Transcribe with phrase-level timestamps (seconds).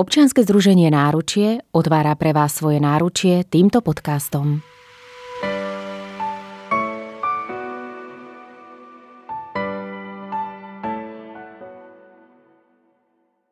[0.00, 4.64] Občianske združenie Náručie otvára pre vás svoje náručie týmto podcastom.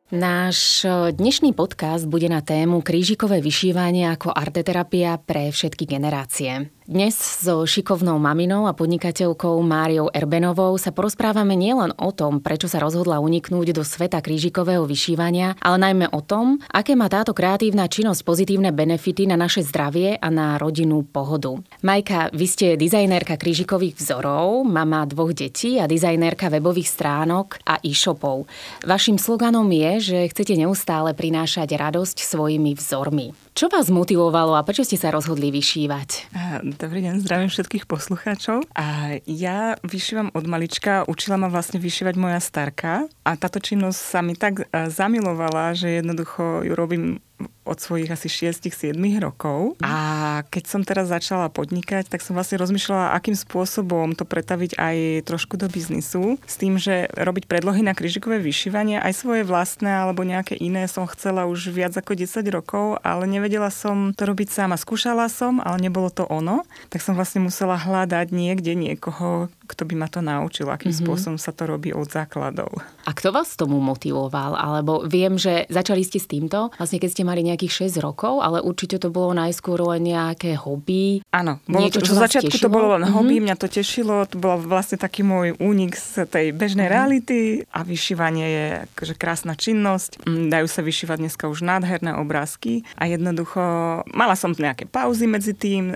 [0.09, 6.73] Náš dnešný podcast bude na tému krížikové vyšívanie ako arteterapia pre všetky generácie.
[6.89, 12.81] Dnes so šikovnou maminou a podnikateľkou Máriou Erbenovou sa porozprávame nielen o tom, prečo sa
[12.81, 18.25] rozhodla uniknúť do sveta krížikového vyšívania, ale najmä o tom, aké má táto kreatívna činnosť
[18.25, 21.61] pozitívne benefity na naše zdravie a na rodinnú pohodu.
[21.85, 28.49] Majka, vy ste dizajnérka krížikových vzorov, mama dvoch detí a dizajnérka webových stránok a e-shopov.
[28.81, 33.37] Vašim sloganom je, že chcete neustále prinášať radosť svojimi vzormi.
[33.59, 36.31] Čo vás motivovalo a prečo ste sa rozhodli vyšívať?
[36.79, 38.63] Dobrý deň, zdravím všetkých poslucháčov.
[38.71, 44.23] A ja vyšívam od malička, učila ma vlastne vyšívať moja starka a táto činnosť sa
[44.23, 47.19] mi tak zamilovala, že jednoducho ju robím
[47.69, 49.77] od svojich asi 6-7 rokov.
[49.85, 54.97] A keď som teraz začala podnikať, tak som vlastne rozmýšľala, akým spôsobom to pretaviť aj
[55.29, 56.41] trošku do biznisu.
[56.49, 61.05] S tým, že robiť predlohy na kryžikové vyšívanie, aj svoje vlastné alebo nejaké iné som
[61.05, 64.75] chcela už viac ako 10 rokov, ale nevedela som to robiť sama.
[64.79, 66.65] Skúšala som, ale nebolo to ono.
[66.89, 71.05] Tak som vlastne musela hľadať niekde niekoho, kto by ma to naučil, akým mm-hmm.
[71.05, 72.81] spôsobom sa to robí od základov.
[73.05, 74.57] A kto vás tomu motivoval?
[74.57, 78.63] Alebo viem, že začali ste s týmto, vlastne keď ste mali nejakých 6 rokov, ale
[78.63, 81.19] určite to bolo najskôr len nejaké hobby.
[81.35, 82.63] Áno, bolo niečo, to, čo začiatku tešilo?
[82.63, 83.51] to bolo len hobby, mm-hmm.
[83.51, 86.95] mňa to tešilo, to bol vlastne taký môj únik z tej bežnej mm-hmm.
[86.95, 87.39] reality
[87.75, 90.23] a vyšívanie je akože krásna činnosť.
[90.23, 93.59] Mm, dajú sa vyšívať dneska už nádherné obrázky a jednoducho
[94.07, 95.91] mala som nejaké pauzy medzi tým,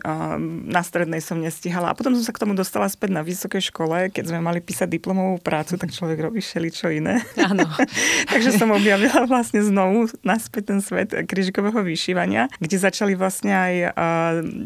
[0.67, 4.11] na strednej som nestihala a potom som sa k tomu dostala späť na vysokej škole,
[4.11, 7.23] keď sme mali písať diplomovú prácu, tak človek robí čo iné.
[7.39, 7.63] Áno.
[8.33, 11.13] Takže som objavila vlastne znovu naspäť ten svet
[11.53, 13.93] križikového vyšívania, kde začali vlastne aj uh,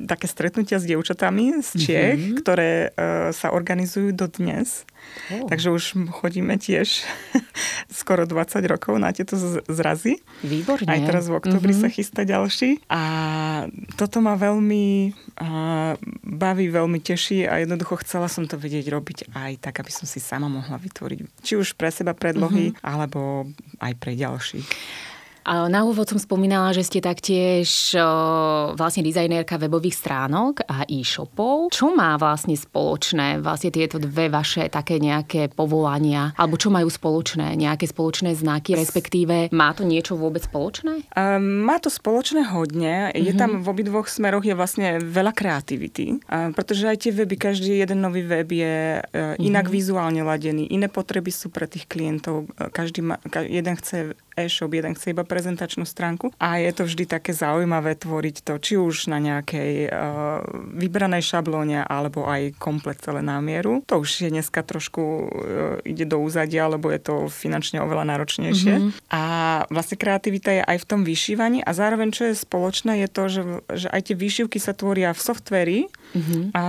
[0.07, 2.37] také stretnutia s dievčatami z Čiech, mm-hmm.
[2.39, 4.87] ktoré uh, sa organizujú do dnes.
[5.31, 5.47] Oh.
[5.51, 5.83] Takže už
[6.15, 7.03] chodíme tiež
[7.99, 9.35] skoro 20 rokov na tieto
[9.67, 10.23] zrazy.
[10.47, 10.87] Výborne.
[10.87, 11.91] Aj teraz v oktobri mm-hmm.
[11.91, 12.79] sa chystá ďalší.
[12.87, 13.01] A
[13.99, 15.11] toto ma veľmi
[15.43, 20.07] uh, baví, veľmi teší a jednoducho chcela som to vedieť robiť aj tak, aby som
[20.07, 22.85] si sama mohla vytvoriť či už pre seba predlohy, mm-hmm.
[22.87, 23.49] alebo
[23.83, 24.67] aj pre ďalších.
[25.47, 27.95] Na úvod som spomínala, že ste taktiež
[28.75, 31.71] vlastne dizajnérka webových stránok a e-shopov.
[31.71, 36.35] Čo má vlastne spoločné vlastne tieto dve vaše také nejaké povolania?
[36.35, 37.55] Alebo čo majú spoločné?
[37.55, 41.07] Nejaké spoločné znaky, respektíve má to niečo vôbec spoločné?
[41.15, 43.15] Um, má to spoločné hodne.
[43.15, 46.19] Je tam v obidvoch smeroch je vlastne veľa kreativity.
[46.27, 49.77] Um, pretože aj tie weby, každý jeden nový web je uh, inak mm-hmm.
[49.79, 50.67] vizuálne ladený.
[50.67, 52.51] Iné potreby sú pre tých klientov.
[52.75, 53.15] Každý ma,
[53.47, 58.45] jeden chce e-shop, jeden chce iba prezentačnú stránku a je to vždy také zaujímavé tvoriť
[58.45, 60.45] to, či už na nejakej uh,
[60.77, 63.81] vybranej šablóne alebo aj komplet celé námieru.
[63.89, 65.27] To už je dneska trošku uh,
[65.81, 68.75] ide do úzadia, lebo je to finančne oveľa náročnejšie.
[68.77, 69.09] Mm-hmm.
[69.09, 69.23] A
[69.73, 73.41] vlastne kreativita je aj v tom vyšívaní a zároveň, čo je spoločné, je to, že,
[73.73, 76.43] že aj tie výšivky sa tvoria v softveri mm-hmm.
[76.53, 76.63] a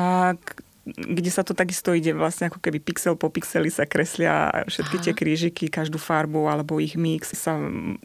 [0.96, 5.04] kde sa to takisto ide vlastne ako keby pixel po pixeli sa kreslia všetky Aha.
[5.04, 7.58] tie krížiky, každú farbu alebo ich mix sa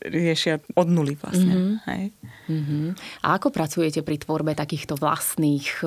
[0.04, 1.54] riešia od nuly vlastne.
[1.54, 1.76] Mm-hmm.
[1.88, 2.04] Hej.
[2.50, 2.86] Mm-hmm.
[3.24, 5.84] A ako pracujete pri tvorbe takýchto vlastných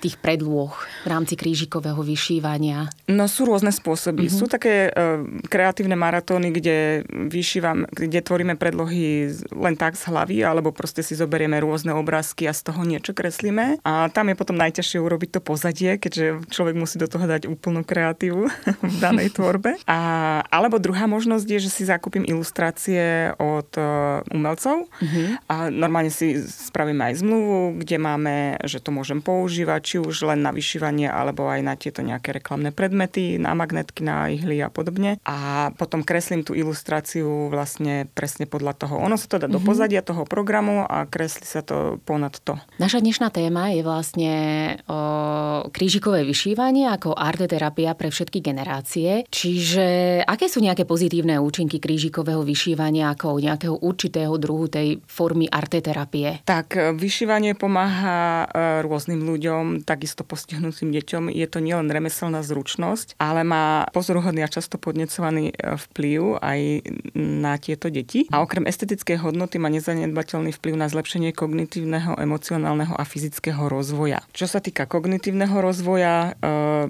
[0.00, 0.72] tých predloh
[1.04, 2.88] v rámci krížikového vyšívania?
[3.10, 4.28] No sú rôzne spôsoby.
[4.28, 4.40] Mm-hmm.
[4.40, 10.72] Sú také uh, kreatívne maratóny, kde vyšívam, kde tvoríme predlohy len tak z hlavy, alebo
[10.72, 13.80] proste si zoberieme rôzne obrázky a z toho niečo kreslíme.
[13.84, 17.82] A tam je potom najťažšie urobiť to pozadie, keďže človek musí do toho dať úplnú
[17.82, 18.46] kreatívu
[18.94, 19.80] v danej tvorbe.
[19.88, 19.98] A,
[20.46, 25.28] alebo druhá možnosť je, že si zakúpim ilustrácie od uh, umelcov uh-huh.
[25.50, 30.44] a normálne si spravím aj zmluvu, kde máme, že to môžem používať, či už len
[30.44, 35.18] na vyšívanie, alebo aj na tieto nejaké reklamné predmety, na magnetky, na ihly a podobne.
[35.26, 38.94] A potom kreslím tú ilustráciu vlastne presne podľa toho.
[39.00, 39.56] Ono sa to dá uh-huh.
[39.56, 39.66] do mhm.
[39.66, 42.60] pozadia toho programu a kreslí sa to ponad to.
[42.76, 44.34] Naša dnešná téma je vlastne
[44.88, 45.00] o
[45.72, 49.24] krížikové vyšívanie ako arteterapia pre všetky generácie.
[49.32, 56.44] Čiže aké sú nejaké pozitívne účinky krížikového vyšívania ako nejakého určitého druhu tej formy arteterapie?
[56.44, 61.32] Tak e, vyšívanie pomáha e, rôznym ľuďom, takisto postihnutým deťom.
[61.32, 66.60] Je to nielen remeselná zručnosť, ale má pozoruhodný a často podnecovaný e, vplyv aj
[67.16, 68.26] na tieto deti.
[68.34, 74.20] A okrem estetickej hodnoty má nezanedbateľný vplyv na zlepšenie kognitívneho, emocionálneho a fyzického rozvoja.
[74.34, 76.07] Čo sa týka kognitívneho rozvoja,
[76.42, 76.88] uh,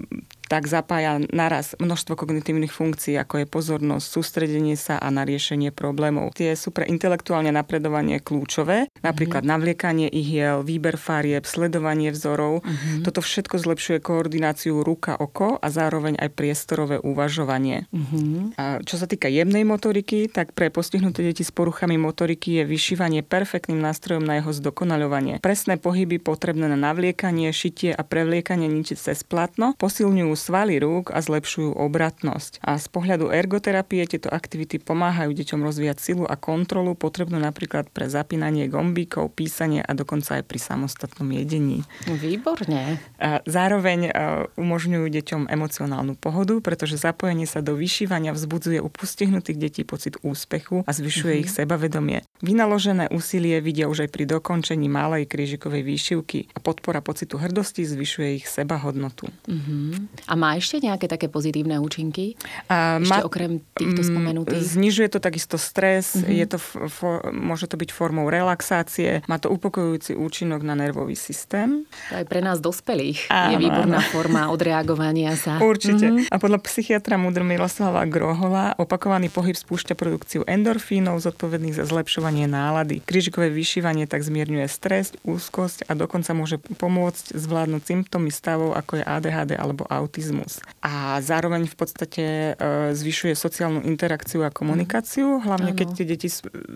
[0.49, 6.33] tak zapája naraz množstvo kognitívnych funkcií, ako je pozornosť, sústredenie sa a na riešenie problémov.
[6.33, 9.55] Tie sú pre intelektuálne napredovanie kľúčové, napríklad mm-hmm.
[9.61, 12.65] navliekanie ihiel, výber farieb, sledovanie vzorov.
[12.65, 13.05] Mm-hmm.
[13.05, 17.85] Toto všetko zlepšuje koordináciu ruka-oko a zároveň aj priestorové uvažovanie.
[17.93, 18.57] Mm-hmm.
[18.57, 23.21] A čo sa týka jemnej motoriky, tak pre postihnuté deti s poruchami motoriky je vyšívanie
[23.21, 25.45] perfektným nástrojom na jeho zdokonaľovanie.
[25.45, 31.19] Presné pohyby potrebné na navliekanie, šitie a prevliekanie ničiť cez platno posilňujú svaly rúk a
[31.19, 32.63] zlepšujú obratnosť.
[32.63, 38.07] A z pohľadu ergoterapie tieto aktivity pomáhajú deťom rozvíjať silu a kontrolu potrebnú napríklad pre
[38.07, 41.83] zapínanie gombíkov, písanie a dokonca aj pri samostatnom jedení.
[42.07, 43.03] Výborne.
[43.19, 44.15] A zároveň
[44.55, 50.87] umožňujú deťom emocionálnu pohodu, pretože zapojenie sa do vyšívania vzbudzuje u postihnutých detí pocit úspechu
[50.87, 51.45] a zvyšuje mm-hmm.
[51.49, 52.19] ich sebavedomie.
[52.39, 58.29] Vynaložené úsilie vidia už aj pri dokončení malej krížikovej výšivky a podpora pocitu hrdosti zvyšuje
[58.39, 59.27] ich sebahodnotu.
[59.49, 60.28] Mm-hmm.
[60.29, 62.37] A má ešte nejaké také pozitívne účinky?
[62.69, 64.65] A ešte má, okrem týchto mm, spomenutých?
[64.77, 66.37] Znižuje to takisto stres, mm-hmm.
[66.37, 66.59] je to
[66.93, 71.89] for, môže to byť formou relaxácie, má to upokojujúci účinok na nervový systém.
[72.13, 74.11] Aj pre nás dospelých áno, je výborná áno.
[74.13, 75.57] forma odreagovania sa.
[75.57, 76.13] Určite.
[76.13, 76.29] Mm-hmm.
[76.29, 83.01] A podľa psychiatra Mudr Miloslava Grohola opakovaný pohyb spúšťa produkciu endorfínov zodpovedných za zlepšovanie nálady.
[83.01, 89.05] Krížikové vyšívanie tak zmierňuje stres, úzkosť a dokonca môže pomôcť zvládnuť symptómy stavov ako je
[89.07, 90.59] ADHD alebo autizmus.
[90.83, 92.25] A zároveň v podstate
[92.59, 95.79] e, zvyšuje sociálnu interakciu a komunikáciu, hlavne ano.
[95.79, 96.29] keď tie deti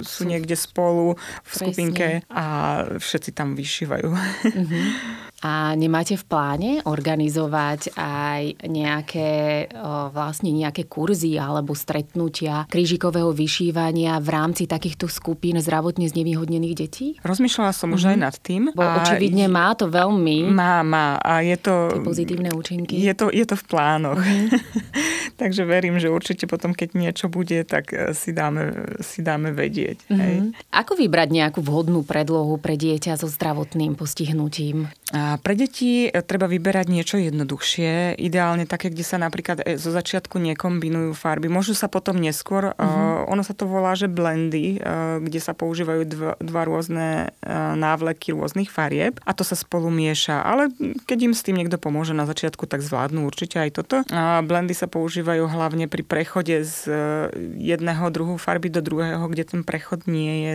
[0.06, 2.44] sú niekde spolu v skupinke a
[3.02, 4.08] všetci tam vyšívajú.
[4.12, 4.84] Uh-huh.
[5.42, 9.66] A nemáte v pláne organizovať aj nejaké,
[10.14, 17.06] vlastne nejaké kurzy alebo stretnutia krížikového vyšívania v rámci takýchto skupín zdravotne znevýhodnených detí?
[17.26, 18.12] Rozmýšľala som už mm-hmm.
[18.14, 18.22] aj mhm.
[18.22, 18.62] nad tým.
[18.70, 21.18] Bo a očividne má to veľmi má, má.
[21.18, 23.02] A je to, pozitívne účinky.
[23.02, 24.20] Je to, je to v plánoch.
[24.20, 25.32] Mm-hmm.
[25.40, 30.06] Takže verím, že určite potom, keď niečo bude, tak e, si dáme, si dáme vedieť.
[30.06, 30.20] Mm-hmm.
[30.20, 30.37] Hej.
[30.70, 34.93] Ako vybrať nejakú vhodnú predlohu pre dieťa so zdravotným postihnutím?
[35.17, 39.90] A pre deti e, treba vyberať niečo jednoduchšie, ideálne také, kde sa napríklad e, zo
[39.90, 41.49] začiatku nekombinujú farby.
[41.49, 43.26] Môžu sa potom neskôr, uh-huh.
[43.26, 44.78] ono sa to volá, že blendy,
[45.23, 47.32] kde sa používajú dva, dva rôzne
[47.76, 50.43] návleky rôznych farieb a to sa spolu mieša.
[50.43, 50.73] Ale
[51.06, 53.96] keď im s tým niekto pomôže na začiatku, tak zvládnu určite aj toto.
[54.12, 56.90] A blendy sa používajú hlavne pri prechode z
[57.58, 60.54] jedného druhu farby do druhého, kde ten prechod nie je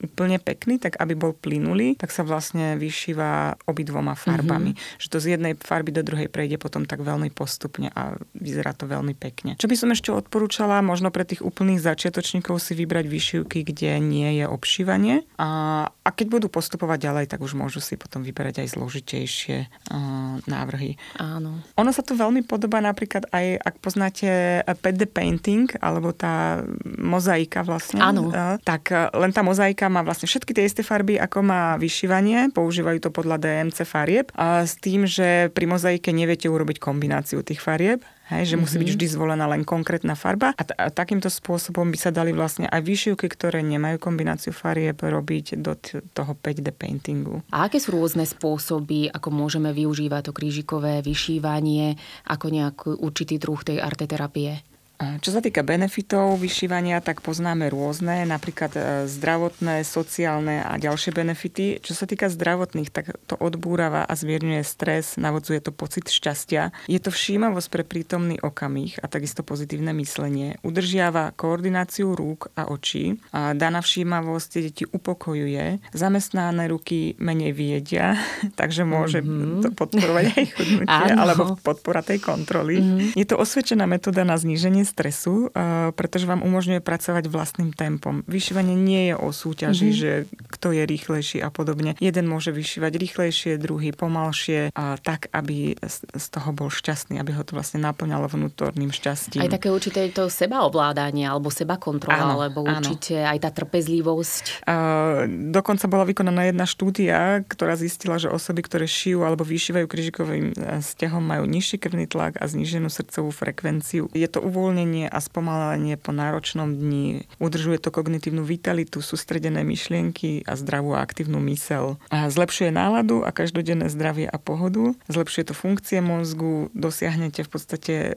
[0.00, 4.72] úplne pekný, tak aby bol plynulý, tak sa vlastne vyšíva obidvoma farbami.
[4.72, 5.00] Mm-hmm.
[5.00, 8.88] Že to z jednej farby do druhej prejde potom tak veľmi postupne a vyzerá to
[8.88, 9.60] veľmi pekne.
[9.60, 14.40] Čo by som ešte odporúčala, možno pre tých úplných začiatočníkov si vybrať vyšívky, kde nie
[14.40, 15.28] je obšívanie.
[15.36, 15.48] A,
[15.92, 20.96] a keď budú postupovať ďalej, tak už môžu si potom vyberať aj zložitejšie uh, návrhy.
[21.20, 21.60] Áno.
[21.76, 28.00] Ono sa to veľmi podobá napríklad aj, ak poznáte 5D painting, alebo tá mozaika vlastne.
[28.00, 28.32] Áno.
[28.32, 32.54] Uh, tak uh, len tá mozaika má vlastne všetky tie isté farby, ako má vyšívanie.
[32.54, 34.30] Používajú to podľa DMC farieb.
[34.38, 38.06] A s tým, že pri mozaike neviete urobiť kombináciu tých farieb.
[38.30, 38.62] Hej, že mm-hmm.
[38.62, 38.94] musí byť mhm.
[38.94, 40.54] vždy zvolená len konkrétna farba.
[40.54, 45.02] A, t- a takýmto spôsobom by sa dali vlastne aj vyšívky, ktoré nemajú kombináciu farieb,
[45.02, 47.42] robiť do t- toho 5D paintingu.
[47.50, 51.98] A aké sú rôzne spôsoby, ako môžeme využívať to krížikové vyšívanie
[52.30, 54.62] ako nejaký určitý druh tej arteterapie?
[55.00, 61.80] Čo sa týka benefitov vyšívania, tak poznáme rôzne, napríklad e, zdravotné, sociálne a ďalšie benefity.
[61.80, 66.76] Čo sa týka zdravotných, tak to odbúrava a zmierňuje stres, navodzuje to pocit šťastia.
[66.84, 70.60] Je to všímavosť pre prítomný okamih a takisto pozitívne myslenie.
[70.60, 73.16] Udržiava koordináciu rúk a očí.
[73.32, 75.80] A daná všímavosť deti upokojuje.
[75.96, 78.20] Zamestnané ruky menej viedia,
[78.60, 79.64] takže môže mm-hmm.
[79.64, 82.84] to podporovať aj chudnutie alebo podpora tej kontroly.
[82.84, 83.16] Mm-hmm.
[83.16, 88.26] Je to osvedčená metóda na zníženie stresu, eh, pretože vám umožňuje pracovať vlastným tempom.
[88.26, 90.02] Vyšívanie nie je o súťaži, mm-hmm.
[90.02, 90.12] že
[90.50, 91.94] kto je rýchlejší a podobne.
[92.02, 97.46] Jeden môže vyšívať rýchlejšie, druhý pomalšie, a tak, aby z toho bol šťastný, aby ho
[97.46, 99.44] to vlastne naplňalo vnútorným šťastím.
[99.44, 103.30] Aj také určité to sebaovládanie alebo seba kontrola, alebo určite áno.
[103.36, 104.64] aj tá trpezlivosť.
[104.64, 110.46] Uh, dokonca bola vykonaná jedna štúdia, ktorá zistila, že osoby, ktoré šijú alebo vyšívajú kryžikovým
[110.56, 114.08] eh, stehom, majú nižší krvný tlak a zníženú srdcovú frekvenciu.
[114.16, 117.28] Je to uvoľnenie uvoľnenie a spomalenie po náročnom dni.
[117.36, 122.00] Udržuje to kognitívnu vitalitu, sústredené myšlienky a zdravú a aktívnu mysel.
[122.08, 127.94] A zlepšuje náladu a každodenné zdravie a pohodu, zlepšuje to funkcie mozgu, dosiahnete v podstate
[127.94, 128.12] e,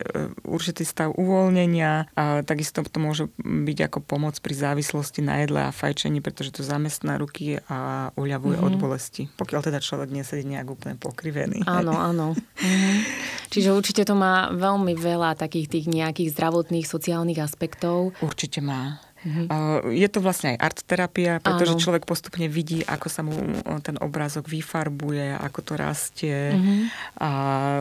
[0.48, 5.76] určitý stav uvoľnenia a takisto to môže byť ako pomoc pri závislosti na jedle a
[5.76, 8.72] fajčení, pretože to zamestná ruky a uľavuje mm-hmm.
[8.72, 9.24] od bolesti.
[9.36, 11.68] Pokiaľ teda človek nesedí nejak úplne pokrivený.
[11.68, 12.28] Áno, áno.
[12.38, 12.96] Mm-hmm.
[13.54, 16.53] Čiže určite to má veľmi veľa takých tých nejakých zdravotných,
[16.86, 18.14] sociálnych aspektov.
[18.22, 19.02] Určite má.
[19.24, 19.96] Mm-hmm.
[19.96, 21.82] Je to vlastne aj art terapia, pretože Áno.
[21.82, 23.40] človek postupne vidí, ako sa mu
[23.80, 26.82] ten obrázok vyfarbuje, ako to rastie mm-hmm.
[27.24, 27.30] a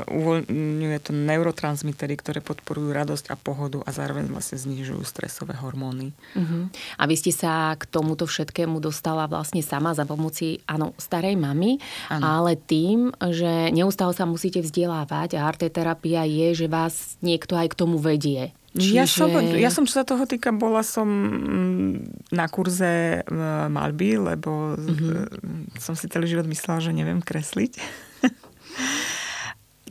[0.06, 6.14] uvoľňuje to neurotransmitery, ktoré podporujú radosť a pohodu a zároveň vlastne znižujú stresové hormóny.
[6.38, 6.62] Mm-hmm.
[6.98, 11.82] A vy ste sa k tomuto všetkému dostala vlastne sama za pomoci, áno, starej mamy,
[12.06, 12.22] ano.
[12.22, 17.74] ale tým, že neustále sa musíte vzdelávať a art terapia je, že vás niekto aj
[17.74, 18.54] k tomu vedie.
[18.72, 18.96] Čiže...
[18.96, 23.20] Ja, som, ja som, čo sa toho týka, bola som mm, na kurze
[23.68, 25.76] malby, lebo mm-hmm.
[25.76, 27.76] som si celý život myslela, že neviem kresliť.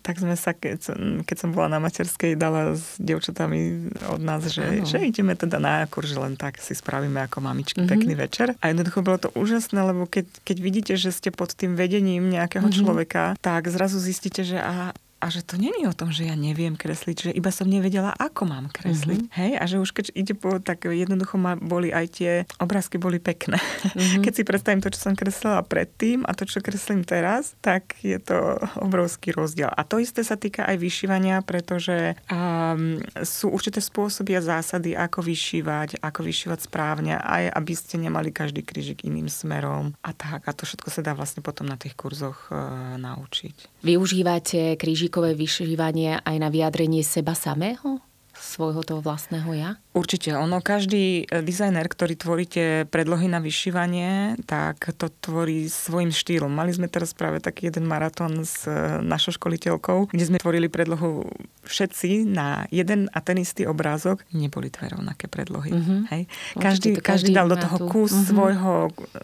[0.02, 4.82] tak sme sa, keď, keď som bola na materskej, dala s devčatami od nás, že,
[4.82, 7.94] že ideme teda na kurz, že len tak si spravíme ako mamičky mm-hmm.
[7.94, 8.58] pekný večer.
[8.66, 12.66] A jednoducho bolo to úžasné, lebo keď, keď vidíte, že ste pod tým vedením nejakého
[12.66, 12.82] mm-hmm.
[12.82, 16.74] človeka, tak zrazu zistíte, že aha, a že to není o tom, že ja neviem
[16.74, 19.30] kresliť, že iba som nevedela, ako mám kresliť.
[19.30, 19.38] Mm-hmm.
[19.38, 19.52] Hej?
[19.62, 23.62] A že už keď ide po, tak jednoducho ma boli aj tie obrázky boli pekné.
[23.62, 24.22] Mm-hmm.
[24.26, 28.18] Keď si predstavím to, čo som kreslila predtým a to, čo kreslím teraz, tak je
[28.18, 29.70] to obrovský rozdiel.
[29.70, 35.22] A to isté sa týka aj vyšívania, pretože um, sú určité spôsoby a zásady, ako
[35.22, 40.50] vyšívať, ako vyšívať správne, aj aby ste nemali každý krížik iným smerom a tak.
[40.50, 43.71] A to všetko sa dá vlastne potom na tých kurzoch uh, naučiť.
[43.82, 48.11] Využívate krížik jazykové vyšívanie aj na vyjadrenie seba samého?
[48.52, 49.70] Svojho toho vlastného ja?
[49.92, 50.36] Určite.
[50.36, 56.52] Ono, každý e, dizajner, ktorý tvoríte predlohy na vyšívanie, tak to tvorí svojim štýlom.
[56.52, 61.28] Mali sme teraz práve taký jeden maratón s e, našou školiteľkou, kde sme tvorili predlohu
[61.68, 64.24] všetci na jeden a ten istý obrázok.
[64.32, 65.72] Neboli dve rovnaké predlohy.
[65.76, 66.00] Mm-hmm.
[66.12, 66.22] Hej?
[66.56, 68.30] Každý, každý, každý dal do toho kus mm-hmm.
[68.32, 68.74] svojho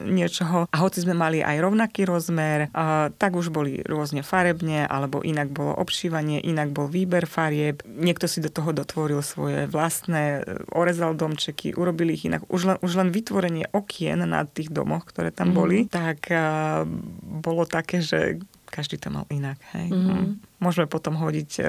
[0.03, 0.59] niečoho.
[0.67, 5.47] A hoci sme mali aj rovnaký rozmer, a, tak už boli rôzne farebne, alebo inak
[5.47, 7.81] bolo obšívanie, inak bol výber farieb.
[7.87, 12.45] Niekto si do toho dotvoril vytvoril svoje vlastné, e, orezal domčeky, urobil ich inak.
[12.49, 15.55] Už len, už len vytvorenie okien na tých domoch, ktoré tam mm.
[15.55, 16.85] boli, tak uh,
[17.41, 19.57] bolo také, že každý to mal inak.
[19.73, 19.87] Hej?
[19.89, 20.43] Mm.
[20.59, 21.67] Môžeme potom hodiť uh,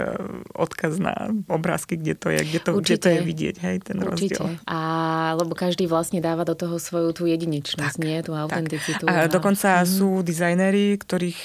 [0.58, 1.14] odkaz na
[1.46, 4.42] obrázky, kde to je, kde to, kde to je vidieť, hej, ten Určite.
[4.42, 4.44] rozdiel.
[4.66, 4.78] A
[5.38, 8.16] lebo každý vlastne dáva do toho svoju tú jedinečnosť, tak, nie?
[8.20, 9.06] Tú autenticitu.
[9.06, 9.86] A, a dokonca mm.
[9.86, 11.40] sú dizajnéri, ktorých,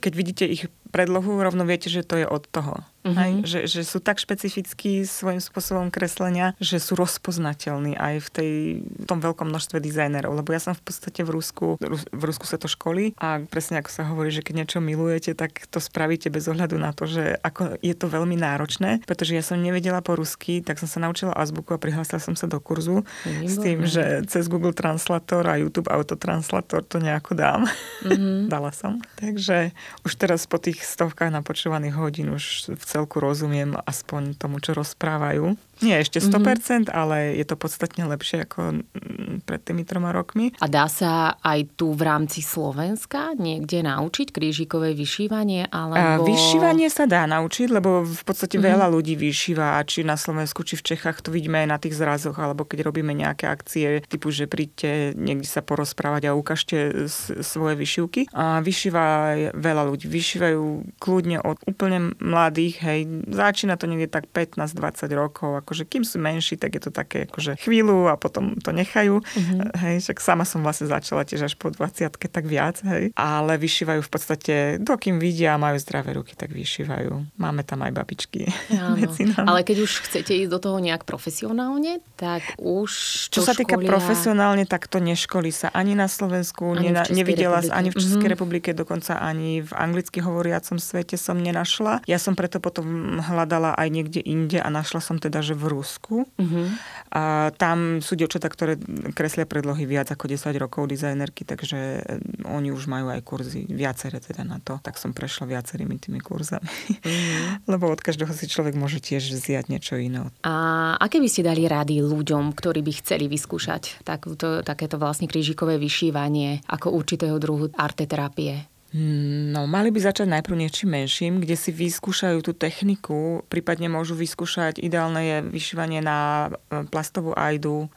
[0.00, 2.80] keď vidíte ich predlohu, rovno viete, že to je od toho.
[3.04, 3.20] Mm-hmm.
[3.20, 3.32] Hej?
[3.44, 9.04] Že, že sú tak špecifickí svojím spôsobom kreslenia, že sú rozpoznateľní aj v, tej, v
[9.04, 10.32] tom veľkom množstve dizajnerov.
[10.40, 13.90] Lebo ja som v podstate v Rusku, v Rusku sa to školí a presne ako
[13.92, 17.76] sa hovorí, že keď niečo milujete, tak to spravíte bez ohľadu na to, že ako
[17.84, 21.76] je to veľmi náročné, pretože ja som nevedela po rusky, tak som sa naučila azbuku
[21.76, 23.52] a prihlásila som sa do kurzu Výborné.
[23.52, 27.68] s tým, že cez Google Translator a YouTube Autotranslator to nejako dám.
[28.00, 28.48] Mm-hmm.
[28.54, 29.04] Dala som.
[29.20, 29.76] Takže
[30.08, 35.58] už teraz po tých stovkách napočúvaných hodín už v celku rozumiem aspoň tomu, čo rozprávajú.
[35.84, 36.84] Nie ešte 100%, mm-hmm.
[36.88, 40.56] ale je to podstatne lepšie ako mm, pred tými troma rokmi.
[40.58, 45.68] A dá sa aj tu v rámci Slovenska niekde naučiť krížikové vyšívanie?
[45.68, 46.24] Alebo...
[46.24, 48.72] vyšívanie sa dá naučiť, lebo v podstate mm-hmm.
[48.72, 52.40] veľa ľudí vyšíva, či na Slovensku, či v Čechách, to vidíme aj na tých zrazoch,
[52.40, 57.06] alebo keď robíme nejaké akcie typu, že príďte niekde sa porozprávať a ukážte
[57.44, 58.32] svoje vyšívky.
[58.32, 60.08] A vyšíva veľa ľudí.
[60.08, 66.22] Vyšívajú kľudne od úplne mladých, hej, začína to niekde tak 15-20 rokov, akože kým sú
[66.22, 69.18] menší, tak je to také akože chvíľu a potom to nechajú.
[69.18, 69.74] Mm-hmm.
[69.74, 73.10] Hej, však sama som vlastne začala tiež až po 20 tak viac, hej.
[73.18, 77.34] Ale vyšívajú v podstate, dokým vidia a majú zdravé ruky, tak vyšívajú.
[77.42, 78.46] Máme tam aj babičky.
[79.50, 82.90] Ale keď už chcete ísť do toho nejak profesionálne, tak už
[83.34, 83.90] Čo sa týka školia...
[83.90, 88.22] profesionálne, tak to neškolí sa ani na Slovensku, ani nena, nevidela sa ani v Českej
[88.22, 88.34] mm-hmm.
[88.38, 92.06] republike, dokonca ani v anglicky hovoriacom svete som nenašla.
[92.06, 96.16] Ja som preto potom hľadala aj niekde inde a našla som teda, že v Rusku.
[96.26, 96.66] Uh-huh.
[97.14, 98.74] A tam sú dievčatá, ktoré
[99.14, 102.18] kreslia predlohy viac ako 10 rokov dizajnerky, takže eh,
[102.50, 104.82] oni už majú aj kurzy, viaceré teda na to.
[104.82, 106.66] Tak som prešla viacerými tými kurzami.
[106.66, 107.62] Uh-huh.
[107.72, 110.26] Lebo od každého si človek môže tiež vziať niečo iné.
[110.42, 110.54] A
[110.98, 116.66] aké by ste dali rady ľuďom, ktorí by chceli vyskúšať takúto, takéto vlastne krížikové vyšívanie
[116.66, 118.73] ako určitého druhu arteterapie?
[118.94, 124.78] No, mali by začať najprv niečím menším, kde si vyskúšajú tú techniku, prípadne môžu vyskúšať,
[124.78, 127.90] ideálne je vyšívanie na e, plastovú ajdu,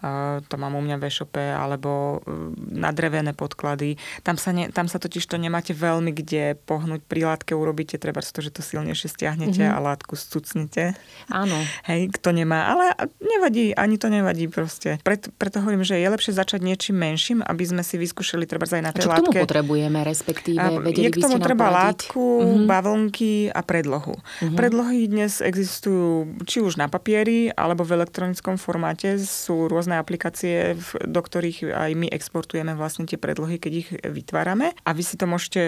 [0.50, 2.50] to mám u mňa v e-shope, alebo e,
[2.82, 4.02] na drevené podklady.
[4.26, 8.26] Tam sa, ne, tam sa totiž to nemáte veľmi kde pohnúť pri látke, urobíte treba
[8.26, 9.78] to, že to silnejšie stiahnete mm-hmm.
[9.78, 10.98] a látku scucnete.
[11.30, 11.62] Áno.
[11.86, 14.98] Hej, kto nemá, ale nevadí, ani to nevadí proste.
[15.06, 18.82] Preto, preto hovorím, že je lepšie začať niečím menším, aby sme si vyskúšali treba aj
[18.82, 19.38] na tej a čo látke.
[19.38, 20.58] Čo potrebujeme, respektíve?
[20.58, 21.78] A, vedeli je k tomu treba poradiť?
[21.78, 22.66] látku, uh-huh.
[22.68, 24.16] bavlnky a predlohu.
[24.16, 24.56] Uh-huh.
[24.56, 29.20] Predlohy dnes existujú či už na papieri, alebo v elektronickom formáte.
[29.22, 34.74] Sú rôzne aplikácie, do ktorých aj my exportujeme vlastne tie predlohy, keď ich vytvárame.
[34.88, 35.62] A vy si to môžete,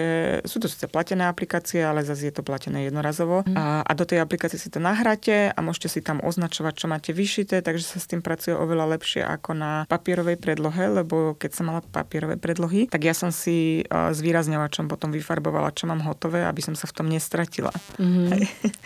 [0.48, 3.44] sú to síce platené aplikácie, ale zase je to platené jednorazovo.
[3.44, 3.56] Uh-huh.
[3.56, 7.10] A, a do tej aplikácie si to nahráte a môžete si tam označovať, čo máte
[7.12, 11.68] vyšité, takže sa s tým pracuje oveľa lepšie ako na papierovej predlohe, lebo keď som
[11.68, 16.74] mala papierové predlohy, tak ja som si zvýrazňovačom potom vyfarbovala, čo mám hotové, aby som
[16.78, 17.70] sa v tom nestratila.
[17.98, 18.40] Mm-hmm.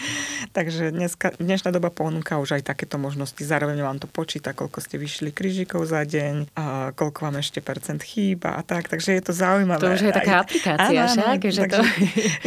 [0.56, 3.40] Takže dneska, dnešná doba ponúka už aj takéto možnosti.
[3.40, 8.00] Zároveň vám to počíta, koľko ste vyšli krížikov za deň, a koľko vám ešte percent
[8.00, 8.88] chýba a tak.
[8.88, 9.82] Takže je to zaujímavé.
[9.82, 11.38] To už je taká aplikácia áno, však.
[11.44, 11.78] Že to...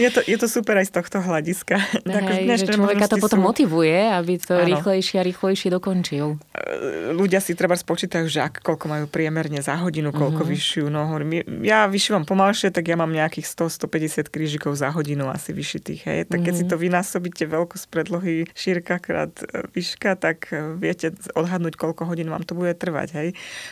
[0.04, 1.76] je, to, je to super aj z tohto hľadiska.
[2.08, 3.48] Hej, že človeka to potom sú...
[3.48, 4.68] motivuje, aby to áno.
[4.68, 6.38] rýchlejšie a rýchlejšie dokončil.
[6.38, 10.54] E, ľudia si treba spočítajú, že ak, koľko majú priemerne za hodinu, koľko uh-huh.
[10.54, 10.86] vyššiu.
[10.88, 11.18] No,
[11.64, 16.02] ja vyšívam pomalšie, tak ja mám nejakých 100-150 krížikov za hodinu asi vyšitých.
[16.06, 16.20] Hej.
[16.30, 16.62] Tak keď mm-hmm.
[16.62, 16.72] si mhm.
[16.72, 22.46] to vynásobíte veľkosť predlohy šírka krát e, výška, tak e, viete odhadnúť, koľko hodín vám
[22.46, 23.18] to bude trvať.
[23.18, 23.28] Hej.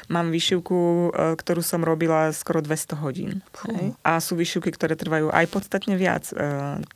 [0.10, 0.78] Mám vyšivku,
[1.14, 3.46] e, ktorú som robila skoro 200 hodín.
[3.70, 3.94] Hej.
[4.02, 6.34] A sú vyšivky, ktoré trvajú aj podstatne viac.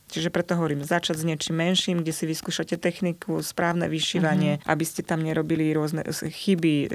[0.09, 4.71] Čiže preto hovorím, začať s niečím menším, kde si vyskúšate techniku, správne vyšívanie, uh-huh.
[4.73, 6.89] aby ste tam nerobili rôzne chyby.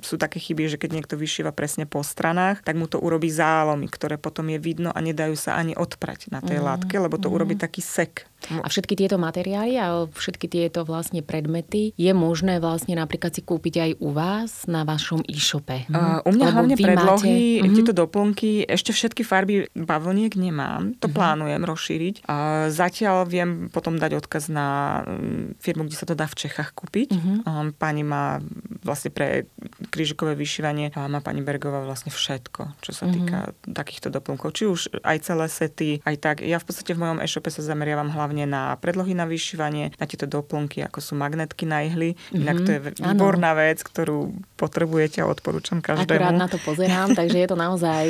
[0.00, 3.90] Sú také chyby, že keď niekto vyšíva presne po stranách, tak mu to urobí zálomy,
[3.90, 6.78] ktoré potom je vidno a nedajú sa ani odprať na tej uh-huh.
[6.78, 7.42] látke, lebo to uh-huh.
[7.42, 8.27] urobí taký sek.
[8.48, 13.74] A všetky tieto materiály a všetky tieto vlastne predmety je možné vlastne napríklad si kúpiť
[13.76, 15.84] aj u vás na vašom e-shope.
[15.90, 17.62] Uh, u mňa Lebo hlavne predlohy, máte...
[17.68, 17.76] uh-huh.
[17.76, 20.96] tieto doplnky, ešte všetky farby bavlniek nemám.
[21.02, 21.16] To uh-huh.
[21.18, 22.14] plánujem rozšíriť.
[22.24, 26.72] Uh, zatiaľ viem potom dať odkaz na mm, firmu, kde sa to dá v Čechách
[26.72, 27.08] kúpiť.
[27.12, 27.44] Uh-huh.
[27.44, 28.40] Um, pani má
[28.80, 29.50] vlastne pre
[29.92, 33.76] krížikové vyšívanie má pani Bergová vlastne všetko, čo sa týka uh-huh.
[33.76, 34.56] takýchto doplnkov.
[34.56, 36.36] Či už aj celé sety, aj tak.
[36.40, 40.04] Ja v podstate v mojom e-shope sa zameriavam hlavne hlavne na predlohy na vyšívanie, na
[40.04, 42.12] tieto doplnky, ako sú magnetky na ihly.
[42.12, 42.42] Mm-hmm.
[42.44, 43.60] Inak to je výborná ano.
[43.64, 46.12] vec, ktorú potrebujete a odporúčam každému.
[46.12, 48.04] Akurát na to pozerám, takže je to naozaj,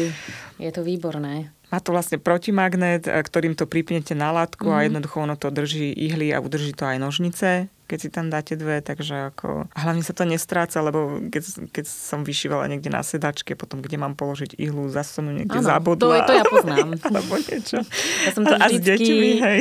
[0.58, 1.54] je to výborné.
[1.70, 4.75] Má to vlastne protimagnet, ktorým to pripnete na látku mm-hmm.
[4.75, 4.86] a mhm.
[4.90, 8.84] jednoducho ono to drží ihly a udrží to aj nožnice keď si tam dáte dve,
[8.84, 9.64] takže ako...
[9.72, 13.96] A hlavne sa to nestráca, lebo keď, keď som vyšívala niekde na sedačke, potom kde
[13.96, 16.20] mám položiť ihlu, zase som niekde ano, zabudla.
[16.22, 16.88] To, to ja poznám.
[17.08, 17.80] alebo niečo.
[18.28, 18.76] Ja som to a, vždycky...
[18.76, 19.60] a s deťmi, hej.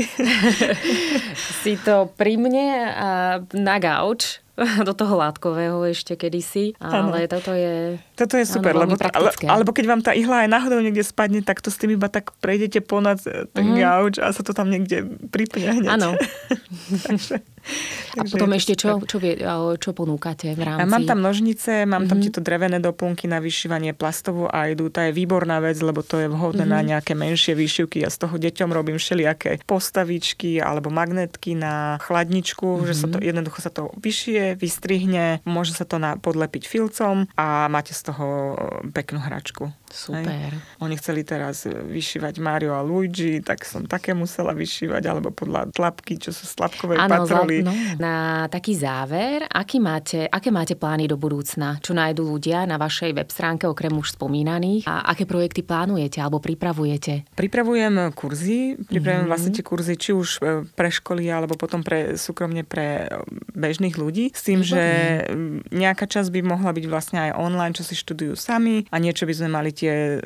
[1.64, 3.10] si to pri mne a
[3.56, 4.44] na gauč
[4.88, 7.30] do toho látkového ešte kedysi, ale ano.
[7.30, 8.02] toto je...
[8.18, 11.46] Toto je super, ano, lebo, ale, alebo keď vám tá ihla aj náhodou niekde spadne,
[11.46, 13.22] tak to s tým iba tak prejdete ponad
[13.54, 13.78] ten mm.
[13.78, 15.90] gauč a sa to tam niekde pripne hneď.
[15.94, 16.18] Áno.
[17.08, 17.46] takže,
[18.18, 19.38] a takže potom ešte čo, čo, vie,
[19.78, 20.82] čo ponúkate v rámci?
[20.82, 22.10] A mám tam nožnice, mám mm-hmm.
[22.10, 22.24] tam mhm.
[22.26, 24.90] tieto drevené doplnky na vyšívanie plastovú ajdu.
[24.90, 26.74] Tá je výborná vec, lebo to je vhodné mm-hmm.
[26.74, 26.88] na mhm.
[26.98, 28.02] nejaké menšie výšivky.
[28.02, 32.88] Ja z toho deťom robím všelijaké postavičky alebo magnetky na chladničku, mm-hmm.
[32.90, 33.94] že sa to jednoducho sa to
[34.56, 38.56] vystrihne, môže sa to na, podlepiť filcom a máte z toho
[38.96, 39.74] peknú hračku.
[39.88, 40.52] Super.
[40.52, 40.84] Hej.
[40.84, 46.20] Oni chceli teraz vyšívať Mario a Luigi, tak som také musela vyšívať, alebo podľa tlapky,
[46.20, 47.64] čo sú slapkové ano, patroly.
[47.64, 47.72] No.
[47.96, 51.80] Na taký záver, aký máte, aké máte plány do budúcna?
[51.80, 54.84] Čo nájdú ľudia na vašej web stránke, okrem už spomínaných?
[54.92, 57.32] A aké projekty plánujete alebo pripravujete?
[57.40, 59.32] Pripravujem kurzy, pripravujem mm-hmm.
[59.32, 63.24] vlastne tie kurzy, či už e, pre školy, alebo potom pre súkromne pre e,
[63.56, 64.68] bežných ľudí, s tým, Výborné.
[64.68, 64.84] že
[65.72, 69.34] nejaká časť by mohla byť vlastne aj online, čo si študujú sami a niečo by
[69.34, 70.18] sme mali tie e,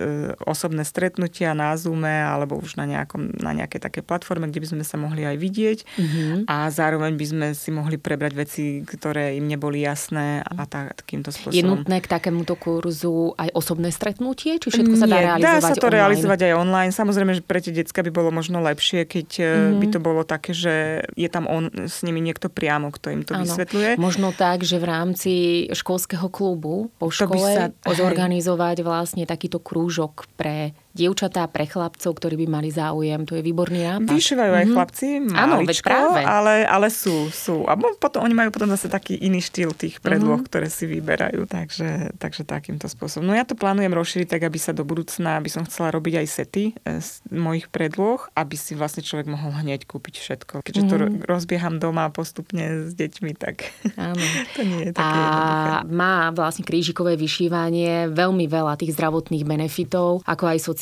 [0.47, 4.83] osobné stretnutia na Zoome alebo už na, nejakom, na nejakej také platforme, kde by sme
[4.87, 6.35] sa mohli aj vidieť mm-hmm.
[6.47, 11.35] a zároveň by sme si mohli prebrať veci, ktoré im neboli jasné a tak, takýmto
[11.35, 11.59] spôsobom.
[11.59, 14.55] Je nutné k takémuto kurzu aj osobné stretnutie?
[14.55, 15.97] Či všetko sa dá Nie, realizovať dá sa to online?
[15.99, 16.91] realizovať aj online.
[16.95, 19.79] Samozrejme, že pre tie decka by bolo možno lepšie, keď mm-hmm.
[19.83, 23.35] by to bolo také, že je tam on, s nimi niekto priamo, kto im to
[23.35, 23.43] ano.
[23.43, 23.99] vysvetľuje.
[23.99, 25.33] Možno tak, že v rámci
[25.73, 32.35] školského klubu po škole sa, zorganizovať vlastne tak takýto krúžok pre dievčatá pre chlapcov, ktorí
[32.37, 33.23] by mali záujem.
[33.23, 34.11] To je výborný nápad.
[34.11, 34.71] Vyšívajú aj Mhm.
[34.71, 36.21] chlapci, Áno, veď maličko, práve.
[36.21, 37.63] ale, ale sú, sú.
[37.63, 40.45] A potom, oni majú potom zase taký iný štýl tých predloh, Mhm.
[40.45, 41.43] ktoré si vyberajú.
[41.43, 43.23] Takže, takže takýmto spôsobom.
[43.23, 46.27] No ja to plánujem rozšíriť tak, aby sa do budúcna, aby som chcela robiť aj
[46.27, 50.53] sety e, z mojich predloh, aby si vlastne človek mohol hneď kúpiť všetko.
[50.61, 50.99] Keďže to Mhm.
[50.99, 54.15] ro- rozbieham doma postupne s deťmi, tak Áno.
[54.55, 55.71] to nie je také jednoduché.
[55.71, 57.61] A má vlastne krížikové vyšívanie
[58.09, 60.80] veľmi veľa tých zdravotných benefitov, ako aj sociálnych,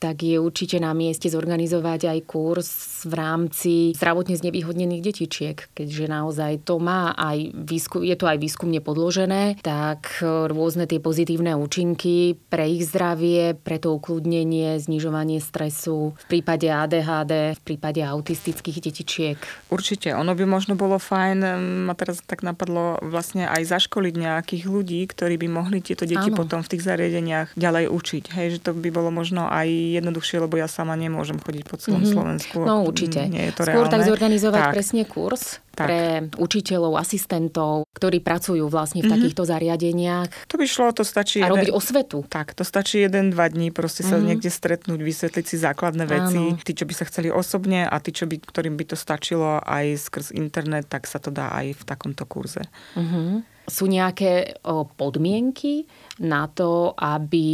[0.00, 2.68] tak je určite na mieste zorganizovať aj kurz
[3.06, 8.80] v rámci zdravotne znevýhodnených detičiek, keďže naozaj to má aj výskum, je to aj výskumne
[8.82, 16.16] podložené, tak e, rôzne tie pozitívne účinky pre ich zdravie, pre to ukludnenie, znižovanie stresu
[16.16, 19.38] v prípade ADHD, v prípade autistických detičiek.
[19.70, 21.38] Určite, ono by možno bolo fajn,
[21.86, 26.38] ma teraz tak napadlo vlastne aj zaškoliť nejakých ľudí, ktorí by mohli tieto deti Áno.
[26.38, 28.24] potom v tých zariadeniach ďalej učiť.
[28.34, 32.00] Hej, že to by bolo možno aj jednoduchšie, lebo ja sama nemôžem chodiť po celom
[32.00, 32.08] Mhm.
[32.08, 32.58] Slovensku.
[32.58, 33.20] No určite.
[33.26, 34.08] Nie je to Skôr tak reálne.
[34.08, 34.72] zorganizovať Tak.
[34.72, 35.86] presne kurz Tak.
[35.86, 36.00] pre
[36.36, 39.14] učiteľov, asistentov, ktorí pracujú vlastne v Mhm.
[39.14, 41.38] takýchto zariadeniach To by šlo, to stačí...
[41.38, 42.24] a jeden- robiť osvetu.
[42.26, 44.24] Tak, to stačí jeden, dva dní, proste sa Mhm.
[44.26, 46.40] niekde stretnúť, vysvetliť si základné veci.
[46.50, 46.58] Áno.
[46.58, 49.86] Tí, čo by sa chceli osobne a tí, čo by, ktorým by to stačilo aj
[50.00, 52.64] skrz internet, tak sa to dá aj v takomto kurze.
[52.94, 53.40] Uh-huh.
[53.66, 55.86] Sú nejaké o, podmienky
[56.20, 57.48] na to, aby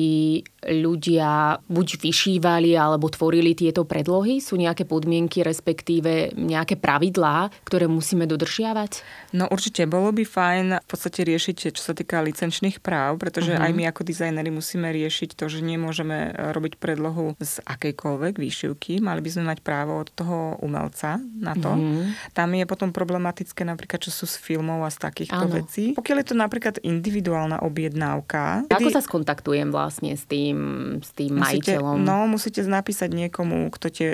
[0.67, 4.43] ľudia buď vyšívali alebo tvorili tieto predlohy?
[4.43, 9.07] Sú nejaké podmienky, respektíve nejaké pravidlá, ktoré musíme dodržiavať?
[9.33, 13.63] No určite, bolo by fajn v podstate riešiť, čo sa týka licenčných práv, pretože Mhm.
[13.63, 18.99] aj my ako dizajneri musíme riešiť to, že nemôžeme e, robiť predlohu z akejkoľvek výšivky.
[18.99, 21.71] Mali by sme mať právo od toho umelca na to.
[21.71, 22.35] Mhm.
[22.35, 25.55] Tam je potom problematické napríklad, čo sú z filmov a z takýchto Áno.
[25.63, 25.95] vecí.
[25.95, 30.57] Pokiaľ je to napríklad individuálna objednávka, Ako kedy- sa skontaktujem vlastne s tým,
[30.99, 31.97] s tým Musíte, majiteľom?
[31.99, 34.09] no, musíte napísať niekomu, kto tie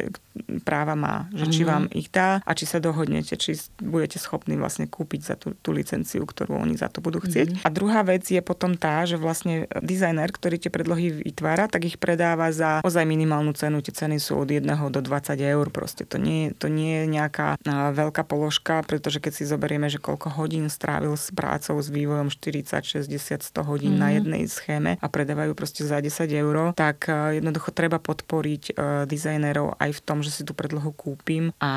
[0.60, 1.68] práva má, že či Mhm.
[1.68, 5.70] vám ich dá a či sa dohodnete, či budete schopní vlastne kúpiť za tú, tú
[5.70, 7.48] licenciu, ktorú oni za to budú chcieť.
[7.52, 7.58] Mhm.
[7.62, 11.96] A druhá vec je potom tá, že vlastne dizajner, ktorý tie predlohy vytvára, tak ich
[11.96, 13.78] predáva za ozaj minimálnu cenu.
[13.78, 16.06] Tie ceny sú od 1 do 20 eur proste.
[16.06, 17.60] To nie, to nie je nejaká
[17.92, 22.80] veľká položka, pretože keď si zoberieme, že koľko hodín strávil s prácou, s vývojom 40,
[22.80, 24.16] 60, 100 hodín na Mhm.
[24.32, 29.76] Jednej schéme a predávajú proste za 10 eur, tak e, jednoducho treba podporiť e, dizajnerov
[29.76, 31.72] aj v tom, že si tú predlohu kúpim a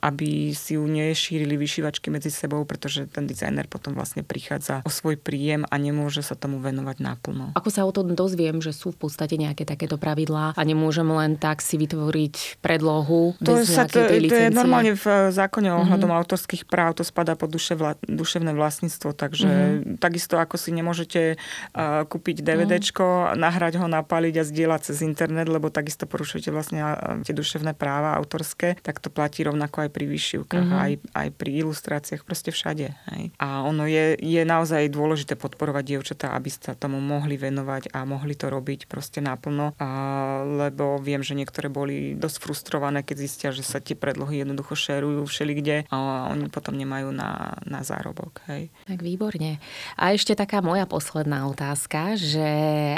[0.00, 5.20] aby si ju nešírili vyšívačky medzi sebou, pretože ten dizajner potom vlastne prichádza o svoj
[5.20, 7.52] príjem a nemôže sa tomu venovať naplno.
[7.52, 11.36] Ako sa o tom dozviem, že sú v podstate nejaké takéto pravidlá a nemôžem len
[11.36, 15.68] tak si vytvoriť predlohu To, bez sa, to, tej to je normálne v eh, zákone
[15.68, 19.48] ohľadom autorských práv, to spadá pod duše vla, duševné vlastníctvo, takže
[20.00, 25.70] takisto ako si nemôžete uh, kúpiť DVDčko, nahrať ho, napáliť a zdieľať cez internet, lebo
[25.72, 26.80] takisto porušujete vlastne
[27.22, 32.26] tie duševné práva autorské, tak to platí rovnako aj pri vyšivkách, aj, aj pri ilustráciách,
[32.26, 32.92] proste všade.
[33.14, 33.22] Hej.
[33.38, 38.34] A ono je, je naozaj dôležité podporovať dievčatá, aby sa tomu mohli venovať a mohli
[38.34, 39.88] to robiť proste naplno, a,
[40.44, 45.24] lebo viem, že niektoré boli dosť frustrované, keď zistia, že sa tie predlohy jednoducho šerujú
[45.24, 48.42] všelikde a oni potom nemajú na, na zárobok.
[48.50, 48.74] Hej.
[48.90, 49.62] Tak výborne.
[49.94, 51.68] A ešte taká moja posledná otázka,
[52.18, 52.48] že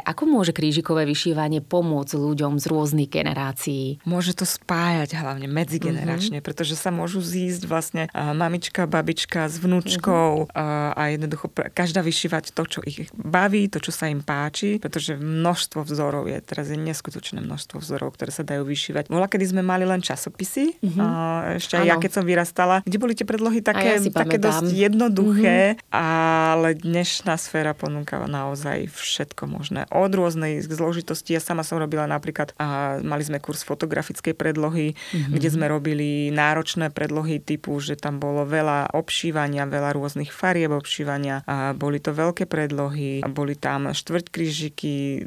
[0.01, 4.01] ako môže krížikové vyšívanie pomôcť ľuďom z rôznych generácií?
[4.09, 10.97] Môže to spájať hlavne medzigeneračne, pretože sa môžu zísť vlastne mamička, babička s vnúčkou a,
[10.97, 15.83] a jednoducho každá vyšívať to, čo ich baví, to, čo sa im páči, pretože množstvo
[15.83, 19.11] vzorov je, teraz je neskutočné množstvo vzorov, ktoré sa dajú vyšívať.
[19.11, 23.19] Bola, kedy sme mali len časopisy, a, ešte aj ja, keď som vyrastala, kde boli
[23.19, 24.63] tie predlohy také, ja také pamätám.
[24.63, 25.59] dosť jednoduché,
[25.91, 29.89] ale dnešná sféra ponúka naozaj všetko možné.
[29.91, 31.35] Od rôznej zložitosti.
[31.35, 36.93] Ja sama som robila napríklad, a mali sme kurz fotografickej predlohy, kde sme robili náročné
[36.95, 41.43] predlohy typu, že tam bolo veľa obšívania, veľa rôznych farieb obšívania.
[41.49, 45.25] A boli to veľké predlohy, a boli tam štvrť krížiky,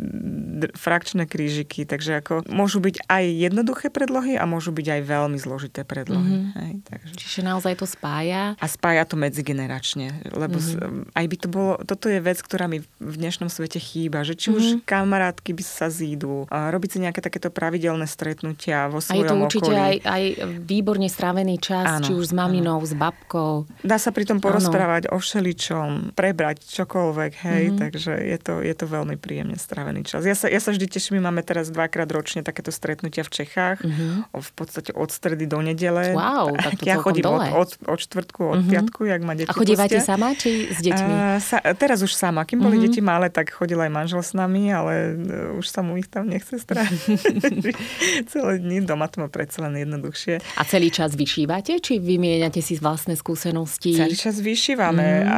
[0.63, 5.37] dr- frakčné krížiky, takže ako môžu byť aj jednoduché predlohy a môžu byť aj veľmi
[5.41, 6.53] zložité predlohy.
[6.53, 7.13] Hej, takže.
[7.17, 8.53] Čiže naozaj to spája.
[8.61, 11.15] A spája to medzigeneračne, lebo mm-hmm.
[11.15, 14.47] aj by to bolo, toto je vec, ktorá mi v dnešnom svete chýba, že či
[14.47, 14.57] mm-hmm.
[14.77, 19.33] už kamarátky by sa zídu, robiť si nejaké takéto pravidelné stretnutia vo A je to
[19.33, 19.81] svojom určite okolí.
[19.81, 20.23] aj, aj
[20.61, 23.65] výborne strávený čas, Áno, či už s maminou, s babkou.
[23.81, 27.65] Dá sa pri tom porozprávať o všeličom, prebrať čokoľvek, hej, Mhm.
[27.65, 27.81] mm-hmm.
[27.81, 30.21] takže je to, je to veľmi príjemne strávený čas.
[30.21, 33.81] Ja sa, ja sa vždy teším, my máme teraz dvakrát ročne takéto stretnutia v Čechách,
[33.81, 34.29] mm-hmm.
[34.31, 36.11] v podstate od stredy do nedele.
[36.11, 36.15] Mhm.
[36.15, 37.47] Wow, tak to ja chodím od, dole.
[37.51, 38.69] od, od štvrtku, od mm-hmm.
[38.69, 41.13] piatku, jak ma deti A chodívate sama, či s deťmi?
[41.15, 42.43] A, sa, teraz už sama.
[42.43, 42.83] Kým boli Mhm.
[42.83, 46.11] deti malé, ale tak chodil aj manžel s nami, ale e, už sa mu ich
[46.11, 47.23] tam nechce strážiť.
[48.31, 50.43] Celé dní doma to má predsa len jednoduchšie.
[50.59, 53.95] A celý čas vyšívate, či vymieňate si vlastné skúsenosti?
[53.95, 55.27] Celý čas vyšívame mm.
[55.31, 55.37] a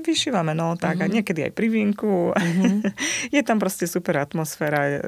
[0.00, 1.02] vyšívame, no tak, mm.
[1.02, 1.12] a mhm.
[1.20, 2.32] niekedy aj pri vínku.
[2.32, 2.80] Mm.
[3.36, 5.04] Je tam proste super atmosféra.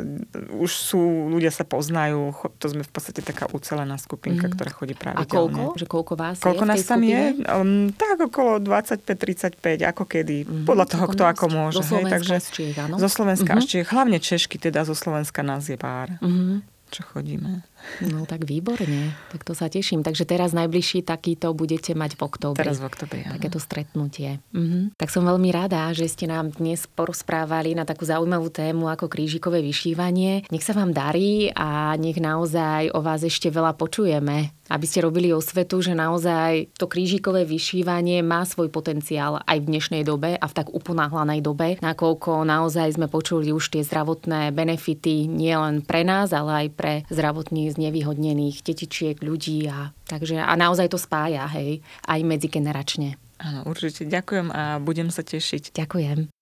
[0.53, 4.53] Už sú, ľudia sa poznajú, to sme v podstate taká ucelená skupinka, mm.
[4.53, 5.25] ktorá chodí pravidelne.
[5.25, 5.63] A koľko?
[5.81, 7.23] Že koľko vás koľko je nás tam je?
[7.49, 10.45] Um, tak okolo 25-35, ako kedy.
[10.45, 10.67] Mm-hmm.
[10.69, 11.81] Podľa toho, kto ako môže.
[11.81, 12.95] Hej, takže, z Čiech, áno?
[12.99, 13.69] Zo Slovenska mm-hmm.
[13.69, 13.89] Čiech.
[13.95, 16.19] Hlavne Češky, teda zo Slovenska nás je pár.
[16.19, 17.68] Mm-hmm čo chodíme.
[18.05, 20.05] No tak výborne, tak to sa teším.
[20.07, 22.61] Takže teraz najbližší takýto budete mať v októbri.
[22.61, 23.35] Teraz v októbri, áno.
[23.39, 24.39] Takéto stretnutie.
[24.55, 24.99] Mhm.
[24.99, 29.65] Tak som veľmi rada, že ste nám dnes porozprávali na takú zaujímavú tému ako krížikové
[29.65, 30.47] vyšívanie.
[30.53, 35.33] Nech sa vám darí a nech naozaj o vás ešte veľa počujeme aby ste robili
[35.33, 40.57] osvetu, že naozaj to krížikové vyšívanie má svoj potenciál aj v dnešnej dobe a v
[40.57, 46.65] tak uponáhlanej dobe, nakoľko naozaj sme počuli už tie zdravotné benefity nielen pre nás, ale
[46.65, 53.19] aj pre zdravotní znevýhodnených detičiek, ľudí a, takže, a naozaj to spája, hej, aj medzigeneračne.
[53.39, 55.75] Áno, určite ďakujem a budem sa tešiť.
[55.75, 56.38] Ďakujem.